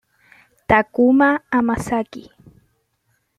Takuma 0.67 1.29
Hamasaki 1.51 2.23